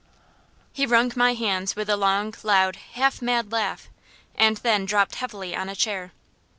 He 0.73 0.87
wrung 0.87 1.13
my 1.15 1.35
hands 1.35 1.75
with 1.75 1.87
a 1.87 1.95
long, 1.95 2.33
loud, 2.41 2.75
half 2.93 3.21
mad 3.21 3.51
laugh; 3.51 3.87
and 4.33 4.57
then 4.57 4.83
dropped 4.83 5.13
heavily 5.13 5.55
on 5.55 5.69
a 5.69 5.75
chair. 5.75 6.11